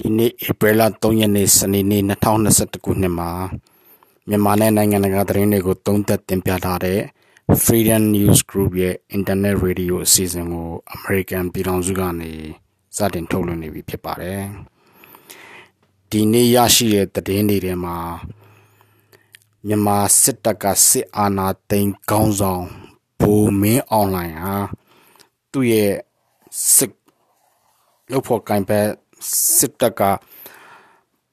[0.00, 3.30] ဒီနေ့ဧပြီလ3ရက်နေ့စနေနေ့2021ခုနှစ်မှာ
[4.28, 7.00] မြန်မာနဲ့နိုင်ငံတကာသတင်းတွေကိုသုံးသပ်တင်ပြထားတဲ့
[7.64, 12.32] Freedom News Group ရဲ့ Internet Radio အစီအစဉ်ကို American ပြည်ထောင်စုကနေ
[12.96, 14.42] စတင်ထုတ်လွှင့်နေပြီဖြစ်ပါတယ်။
[16.10, 17.96] ဒီနေ့ရရှိတဲ့သတင်းတွေထဲမှာ
[19.66, 22.64] မြန်မာစစ်တပ်ကစစ်အာဏာသိမ်းခေါင်းဆောင်
[23.20, 24.56] ဘူမင်းအွန်လိုင်းဟာ
[25.52, 25.92] သူ့ရဲ့
[26.74, 26.92] စစ်
[28.12, 28.88] ရုပ်ဖော်ကင်ဘက်
[29.56, 30.02] စစ်တပ်က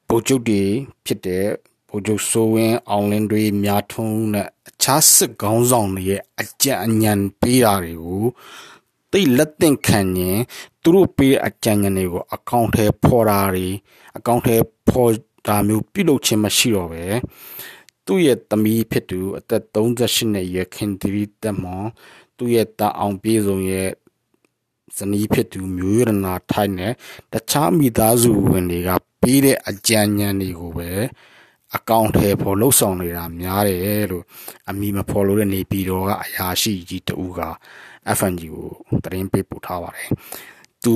[0.08, 0.64] ဗိုလ်ချုပ်တွေ
[1.05, 1.46] ဖြစ်တဲ့
[1.90, 8.26] ဗိုလ်ချုပ်စိုးဝင်းအောင်လင်းတွေများထုံးနဲ့အခြားစစ်ကောင်းဆောင်တွေရဲ့အကြံဉာဏ်ပေးတာတွေကို
[9.12, 10.40] တိတ်လက်သင့်ခံရင်
[10.82, 13.68] သူတို့ပေးအကြံဉာဏ်တွေကိုအကောင့်ထဲဖော်တာတွေ
[14.18, 14.56] အကောင့်ထဲ
[14.90, 15.12] ဖော်
[15.48, 17.06] တာမျိုးပြုလုပ်ခြင်းမရှိတော့ပဲ
[18.06, 21.88] သူ့ရဲ့သမီးဖြစ်သူအသက်38နှစ်ရွယ်ခင်သီရီတက်မောင်
[22.38, 23.90] သူ့ရဲ့တာအောင်ပြေဆုံးရဲ့
[24.98, 26.94] ဇနီးဖြစ်သူမျိုးရနာထိုက်နဲ့
[27.34, 28.90] တခြားမိသားစုဝင်တွေက
[29.22, 30.90] ပေးတဲ့အကြံဉာဏ်တွေကိုပဲ
[31.76, 34.23] အကောင့်ထဲပေါ်လှုပ်ဆောင်နေတာများတယ်လို့
[34.70, 37.42] အမိမဖော်လို့တဲ့နေပြည်တော်ကအရာရှိကြီးတူက
[38.17, 38.70] FNG ကို
[39.04, 40.09] သတင်းပေးပို့ထားပါတယ်။
[40.84, 40.94] သူ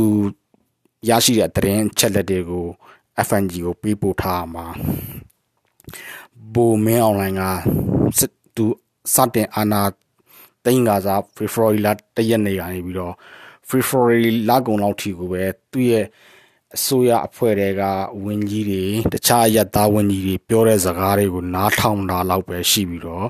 [1.10, 2.66] ရရှိတဲ့သတင်းချက်လက်တွေကို
[3.28, 4.66] FNG ကိုပေးပို့ထားမှာ
[6.54, 7.44] ဘိုမင်းအွန်လိုင်းက
[8.18, 8.66] စစ်သူ
[9.14, 9.82] စတင်အာနာ
[10.66, 13.16] တိန်ကစား February လတရက်နေကနေပြီးတော့
[13.70, 16.06] February လကုန်လောက်ထိကိုပဲသူ့ရဲ့
[16.76, 17.84] အစိုးရအဖွဲ့တွေက
[18.26, 23.26] ဝန်ကြီးတွေတခြားရသားဝန်ကြီးတွေပြောတဲ့စကားတွေကိုနားထောင်တာလောက်ပဲရှိပြီးတော့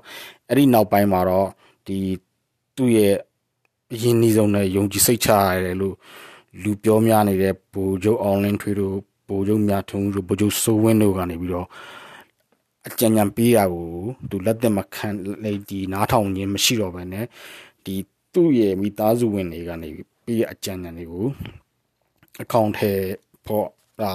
[0.49, 1.49] အဲ့ဒီနောက်ပိုင်းမှာတော့
[1.87, 1.97] ဒီ
[2.75, 3.15] သူ့ရဲ့
[3.93, 5.95] အရင်နှီးဆုံးနဲ့ယုံကြည်စိတ်ချရတယ်လို့
[6.63, 8.95] လူပြောများနေတဲ့ဗိုလ်ချုပ်အောင်လင်းထွေးတို့
[9.27, 11.67] ဗိုလ်ချုပ်မြတ်ထုံးတို့ဗိုလ်ချုပ်စိုးဝင်းတို့ကနေပြီးတော့
[12.87, 13.87] အကြံဉာဏ်ပေးတာကို
[14.29, 15.07] သူလက်သက်မခံ
[15.43, 17.25] လေဒီနားထောင်ခြင်းမရှိတော့ဘဲနဲ့
[17.85, 17.95] ဒီ
[18.33, 19.89] သူ့ရဲ့မိသားစုဝင်တွေကနေ
[20.27, 21.25] ပြီးအကြံဉာဏ်တွေကို
[22.43, 22.91] အကောင့်ထဲ
[23.45, 23.67] ပေါ့
[24.01, 24.13] ဒါ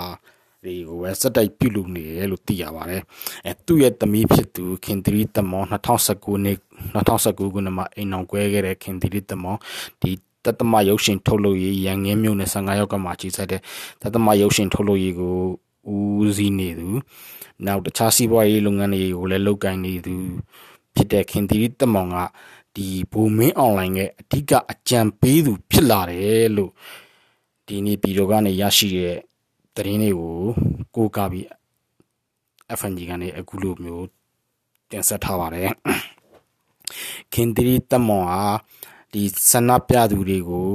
[0.64, 3.02] တွေကိုပဲစက်တိုက်ပြုလုပ်နေတယ်လို့သိရပါတယ်
[3.46, 6.58] အဲသူ့ရဲ့သမီးဖြစ်သူခင်သီရိတမော2019နှစ်
[6.94, 9.56] 2019ခုနှစ်မှာအိမ်အောင်ကွဲခဲ့တဲ့ခင်သီရိတမော
[10.00, 10.10] ဒီ
[10.44, 13.60] တသမရုပ်ရှင်ထုတ်လုပ်ရေးရန်ငင်းမြို့နယ်15ရောက်ကမှကြီးစက်တဲ့
[14.02, 15.34] တသမရုပ်ရှင်ထုတ်လုပ်ရေးကို
[15.94, 16.88] ဦးစီးနေသူ
[17.66, 20.14] နောက်တခြားစီးပွားရေးလုပ်ငန်းတွေကိုလည်းလုပ်ကိုင်နေသူ
[20.94, 22.16] ဖြစ်တဲ့ခင်သီရိတမောင်က
[22.76, 26.72] ဒီဘူမင်းအွန်လိုင်းရဲ့အဓိကအကြံပေးသူဖြစ်လာတယ်လို့
[27.66, 29.16] ဒီနေ့ပြည်တော်ကနေရရှိတဲ့
[29.74, 30.36] သတင်းတွေကို
[30.94, 31.46] ကိုးကားပြီး
[32.78, 34.06] FNG ကနေအခုလိုမျိုး
[34.90, 35.70] တင်ဆက်ထားပါတယ်
[37.32, 38.44] ခင်သီရိတမောင်ဟာ
[39.12, 40.70] ဒီဆန္ဒပြသူတွေကို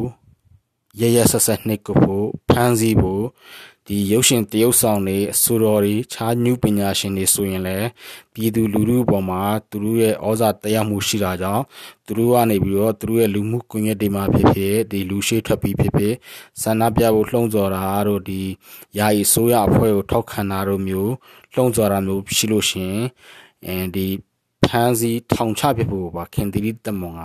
[0.99, 3.25] ရရဆက်ဆက်နှိပ်ကိုဖို့ဖမ်းဆီးဖို့
[3.89, 7.87] ဒီရုပ်ရှင်တရုပ်ဆောင်တွေအဆိုတော်တွေခြားညူပညာရှင်တွေဆိုရင်လည်း
[8.33, 11.63] ပြည်သူလူထုပေါ်မှာသူတို့ရဲ့ဩဇာတရားမှုရှိတာကြောင့်
[12.05, 16.13] သူတို့ကနေပြီးတော့သူတို့ရဲ့လူမှုကွန်ရက်တွေမှာဖြစ်ဖြစ်ဒီလူရှိထွက်ပြီးဖြစ်ဖြစ်
[16.61, 18.41] ဆန္ဒပြဖို့လှုံ့ဆော်တာတို့ဒီ
[18.97, 21.13] ယာယီဆိုးရအဖွဲ့ကိုထောက်ခံတာတို့မျိုး
[21.53, 22.95] လှုံ့ဆော်တာမျိုးရှိလို့ရှင်
[23.67, 24.07] အဲဒီ
[24.67, 27.23] ဖမ်းဆီးထောင်ချဖြစ်ဖို့ပါခင်သီရိတမွန်က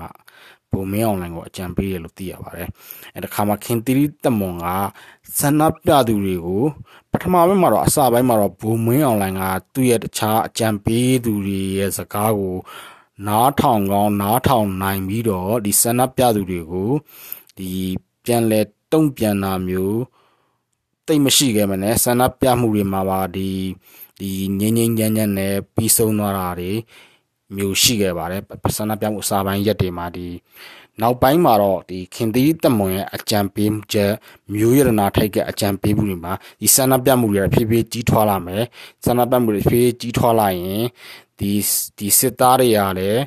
[0.72, 2.68] ဘုံမင်းအွန်လိုင်းကိုအကြံပေးရလို့သိရပါတယ်
[3.14, 4.66] အဲတခါမှခင်သီရိတမွန်က
[5.38, 6.64] ဆန္ဒပြသူတွေကို
[7.12, 9.42] ပထမပိုင်းမှာတော့အစပိုင်းမှာတော့ဘုံမင်းအွန်လိုင်းက
[9.72, 12.56] သူ့ရဲ့တခြားအကြံပေးသူတွေရဲ့စကားကို
[13.26, 16.90] နားထောင်ကောင်းနားထောင်နိုင်ပြီးတော့ဒီဆန္ဒပြသူတွေကို
[17.58, 17.70] ဒီ
[18.24, 18.60] ပြန်လဲ
[18.92, 20.00] တုံ့ပြန်တာမျိုး
[21.06, 23.50] တိတ်မရှိခဲ့မနဲ့ဆန္ဒပြမှုတွေမှာပါဒီ
[24.20, 26.72] ဒီငင်းငင်းညံ့ညံ့နဲ့ပြီးဆုံးသွားတာတွေ
[27.55, 28.41] မျိုးရှိခဲ့ပါတယ်
[28.77, 30.27] ဆန္ဒပြမှုအစာပိုင်းရက်တွေမှာဒီ
[31.01, 34.11] နောက်ပိုင်းမှာတော့ဒီခင်သီးတမွန်ရဲ့အကြံပေးချက်
[34.53, 38.63] မျိုးရတနာထိုက်ကအကြံပေးမှုတွေမှာဒီဆန္ဒပြမှုတွေဖြည်းဖြည်းကြီးထွားလာမယ်
[39.05, 40.83] ဆန္ဒပြမှုတွေဖြည်းဖြည်းကြီးထွားလာရင်
[41.39, 41.51] ဒီ
[41.97, 43.21] ဒီစစ်သားတွေကလည်း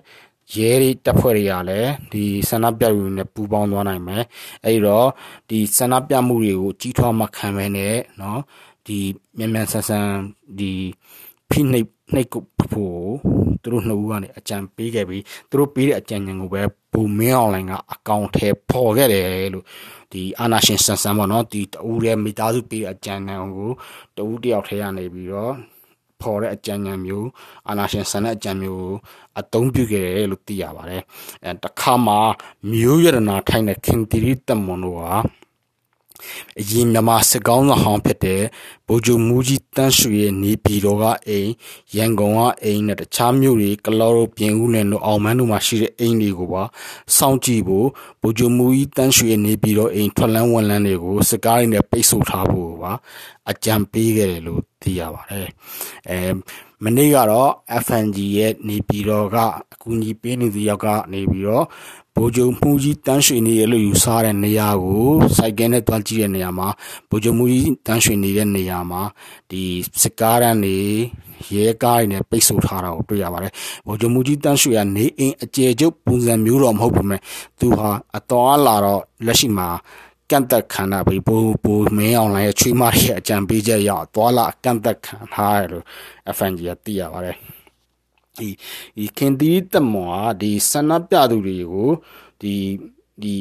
[0.55, 4.25] ရဲတွေတပ်ဖွဲ့တွေကလည်းဒီဆန္ဒပြမှုတွေနဲ့ပူးပေါင်းသွားနိုင်မယ်
[4.65, 5.09] အဲဒီတော့
[5.51, 8.39] ဒီဆန္ဒပြမှုတွေကိုကြီးထွားမှခံမယ်နဲ့เนาะ
[8.87, 8.99] ဒီ
[9.39, 10.07] မြန်မြန်ဆန်ဆန်
[10.59, 10.73] ဒီ
[11.51, 13.08] ဖိနှိပ် နှိပ်ကုတ်ဖို့
[13.62, 16.62] သူတို့နှစ်ဦးကနေအကြံပေးခဲ့ပြီးသူတို့ပေးတဲ့အကြံဉာဏ်ကိုပဲ
[16.92, 19.66] ဘူမင်းအွန်လိုင်းကအကောင့်ထဲပေါ်ခဲ့တယ်လို့
[20.12, 23.72] ဒီအာနာရှင်ဆန်ဆန်ပေါ့နော်ဒီတူရဲ့မိသားစုပေးတဲ့အကြံဉာဏ်ကို
[24.18, 25.54] တူတယောက်ထဲကနေပြီးတော့
[26.22, 27.28] ဖော်တဲ့အကြံဉာဏ်မျိုး
[27.68, 28.88] အာနာရှင်ဆန်တဲ့အကြံမျိုး
[29.40, 31.02] အသုံးပြုခဲ့တယ်လို့သိရပါတယ်
[31.46, 32.16] အဲတခါမှ
[32.72, 35.14] မျိုးရတနာထိုင်တဲ့ခင်တီရီတမွန်တို့ဟာ
[36.60, 38.42] အရင်မြန်မာစစ်ကောင်းဆောင်ဟောင်းဖြစ်တဲ့
[38.88, 41.50] ဗိုလ်ချုပ်မူကြီးတန်းရွှေရဲ့နေပြည်တော်ကအိမ်
[41.96, 46.64] ရန်ကုန်ကအိမ်နဲ့တခြားမြို့တွေကလောတို့ပြင်ဦးနယ်တို့အောင်မန်းတို့မှာရှိတဲ့အိမ်တွေကိုပါ
[47.18, 47.88] စောင့်ကြည့်ဖို့
[48.22, 52.94] ဗိုလ်ချုပ်မူကြီးတန်းရွှေရဲ့နေပြည်တော်အိမ်ထွက်လန်းဝန်လန်းတွေကိုစစ်ကားတွေနဲ့ပိတ်ဆို့ထားဖို့ပါ
[53.50, 55.50] အကြံပေးခဲ့တယ်လို့သိရပါတယ်
[56.10, 56.20] အဲ
[56.84, 57.52] မနေ့ကတော့
[57.86, 59.38] FNG ရဲ့နေပြည်တော်က
[59.74, 61.66] အကူအညီပေးနေသူယောက်ကနေပြီးတော့
[62.18, 66.68] ဗိုလ်ချုပ်မှုကြီးတန်းရွှေနေရလို့ယူဆတဲ့နေရာကိုစိုက်ကဲနဲ့တွားကြည့်တဲ့နေရာမှာ
[67.10, 69.02] ဗိုလ်ချုပ်မှုကြီးတန်းရွှေနေတဲ့နေရာရာမှာ
[69.50, 69.62] ဒီ
[70.02, 70.78] စစ်ကားတန်းတွေ
[71.54, 73.52] ရဲကားတွေနဲ့ပိတ်ဆို့ထားတာကိုတွေ့ရပါတယ်။
[73.86, 77.22] ဗိုလ်ချုပ်မူကြီးတန်းရွှေကနေအိမ်အကျယ်ကျုပ်ပုံစံမျိုးတော့မဟုတ်ပါမဲ့
[77.60, 79.70] သူဟာအတော်လာတော့လက်ရှိမှာ
[80.30, 85.86] ကန့်သက်ခံတာပဲဘူဘူမင်းအောင်လိုင်းရဲ့ချွေးမရဲ့အကြံပေးချက်ရအောင်သွာလာကန့်သက်ခံထားရလို့
[86.36, 87.38] FNG ကသိရပါတယ်
[88.40, 88.50] ဒီ
[88.98, 91.90] ဒီခင်တီးတမောကဒီဆန္ဒပြသူတွေကို
[92.42, 92.56] ဒီ
[93.24, 93.38] ဒီ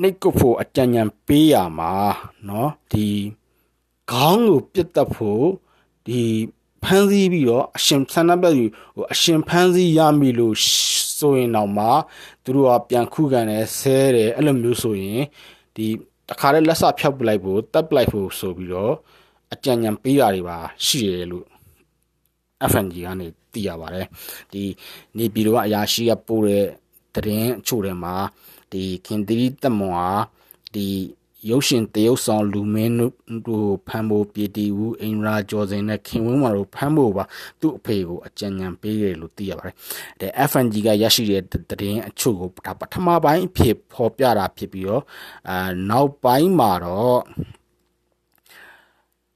[0.00, 1.92] နှိတ်ကုတ်ဖို့အကြံဉာဏ်ပေးရမှာ
[2.46, 3.08] เนาะဒီ
[4.10, 5.46] ခေါင်းကိုပြတ်တက်ဖို့
[6.06, 6.20] ဒီ
[6.84, 8.64] ဖမ်းဆီးပြီးတော့အရှင်ဆန္ဒပြသူ
[8.96, 10.56] ဟိုအရှင်ဖမ်းဆီးရမိလို့
[11.18, 11.86] ဆိုရင်တော့မှ
[12.44, 15.22] သူတို့ကပြန်ခုခံတယ်ဆဲတယ်အဲ့လိုမျိုးဆိုရင်
[15.76, 15.86] ဒီ
[16.28, 18.94] တခါတည်းလက်စဖြောက်ပလိုက်ဖို့တပ်ပလိုက်ဖို့ဆိုပြီးတော့
[19.52, 21.46] အကြံဉာဏ်ပေးတာတွေပါရှိရလို့
[22.70, 24.06] FNG ကနေသိရပါတယ်
[24.52, 24.62] ဒီ
[25.16, 26.64] နေပြည်တော်ကအရာရှိကပို့တဲ့
[27.14, 28.14] တရင်အချို့ထဲမှာ
[28.71, 30.09] ဒီခင်သီတက်မွန်ဟာ
[30.75, 30.87] ဒီ
[31.49, 32.95] ရုပ်ရှင်တရုတ်ဆောင်လူမင်း
[33.47, 37.23] တို့ဖမ်းဖို့ပြည်တီဦးအင်ရာကျော်စင်နဲ့ခင်ဝင်းမာတို့ဖမ်းဖို့ပါ
[37.61, 39.75] သူ့အဖေကိုအကြံဉာဏ်ပေးတယ်လို့သိရပါတယ်။
[40.19, 41.43] တဲ့ FNG ကရရှိတဲ့
[41.81, 45.03] တရင်အချို့ကိုဒါပထမပိုင်းဖြစ်ဖော်ပြတာဖြစ်ပြီးတော့
[45.49, 47.19] အာနောက်ပိုင်းမှာတော့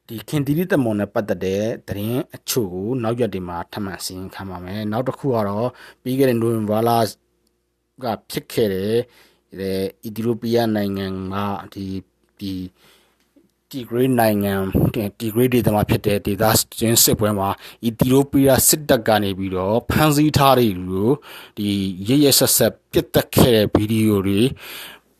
[0.07, 5.69] ဒီခင်တီရီတမွန်နဲ့ပတ်သက်တဲ့သတင်းအချို့ကိုနောက်ရက်တွေမှာထပ်မံစီရင်ခံပါမယ်။နောက်တစ်ခုကတော့
[6.03, 6.91] ပြီးခဲ့တဲ့နိုဝင်ဘာလ
[8.03, 11.35] ကဖြစ်ခဲ့တဲ့အီသီယိုးပီးယားနိုင်ငံက
[11.73, 11.85] ဒီ
[12.39, 12.53] ဒီ
[13.69, 14.53] တီဂရေးနိုင်ငံ
[15.19, 16.43] တီဂရေးဒေသမှာဖြစ်တဲ့ဒေသ
[16.79, 17.49] ချင်းစစ်ပွဲမှာ
[17.83, 21.09] အီသီယိုးပီးယားစစ်တပ်ကနေပြီးတော့ဖမ်းဆီးထားတဲ့လူကို
[21.57, 21.69] ဒီ
[22.07, 24.41] ရရဆက်ဆက်ပြစ်တက်ခဲ့တဲ့ဗီဒီယိုတွေ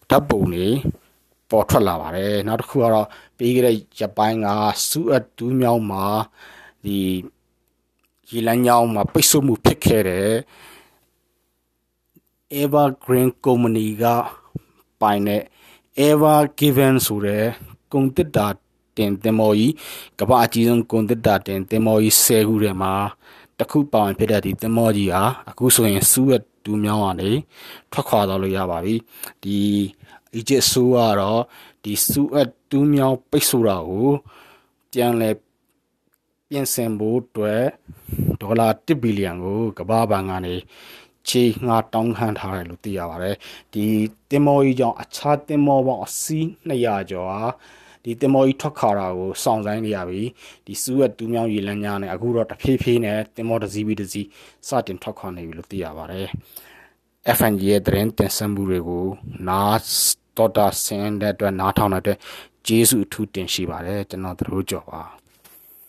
[0.10, 0.68] ဓာတ်ပုံတွေ
[1.50, 3.08] ပေါ်ထွက်လာပါတယ်နောက်တစ်ခုကတော့
[3.38, 4.48] ပြီးခဲ့တဲ့ရပိုင်းက
[4.90, 6.06] စူအတ်တူးမြောင်းမှာ
[6.86, 6.98] ဒီ
[8.30, 10.30] ရေလန်းညောင်းမှာပိတ်ဆို့မှုဖြစ်ခဲ့တဲ့
[12.54, 14.04] Evergreen Company က
[15.02, 15.42] ပိုင်တဲ့
[16.08, 17.46] Ever Given ဆိုတဲ့
[17.92, 18.48] ကုန်တစ်တာ
[18.98, 19.74] တင်တင်မော်ကြီး
[20.20, 22.94] ကမ္ဘာအကြီးဆုံးကုန်တစ်တာတင်တင်မော်ကြီး10ခုထဲမှာ
[23.60, 26.34] တခုပါဝင်ဖြစ်တဲ့ဒီတင်မော်ကြီးဟာအခုဆိုရင်စူးရ
[26.64, 27.32] တူးမြောင်းကနေ
[27.92, 28.96] ထွက်ခွာသွားလို့ရပါပြီ
[29.44, 29.58] ဒီ
[30.40, 31.42] Egypt ဆိုးကတော့
[31.84, 34.10] ဒီစူးအတူးမြောင်းပိတ်ဆို့တာကို
[34.92, 35.30] ပြန်လဲ
[36.50, 37.64] ပြင်ဆင်ဖို့အတွက်
[38.42, 40.56] ဒေါ်လာ1ဘီလီယံကိုကမ္ဘာဘဏ်ကနေ
[41.30, 43.36] ချေငါတောင်းခံထားတယ်လို့သိရပါတယ်
[43.74, 43.86] ဒီ
[44.32, 47.44] တင်မော်ကြီးကြောင့်အခြားတင်မော်ပေါင်းအစီး200ကျော်ဟာ
[48.04, 50.22] ဒီတင်မော်ကြီးထွက်ခါတာကိုစောင့်ဆိုင်နေရပြီ
[50.66, 54.28] ဒီစူးရတူးမြောင်းရေလန်းညာနဲ့အခုတော့တဖြည်းဖြည်းနဲ့တင်မော်တစ်စီးပြီးတစ်စီး
[54.68, 56.28] စတင်ထွက်ခွာနေပြီလို့သိရပါတယ်
[57.38, 59.06] FNG ရဲ့သတင်းတင်ဆက်မှုတွေကို
[59.48, 59.80] နား
[60.38, 62.20] တော်တာဆင်းတဲ့အတွက်နားထောင်တဲ့အတွက်
[62.68, 65.02] ကျေးဇူးအထူးတင်ရှိပါတယ်ကျွန်တော်တို့ကြော်ပါ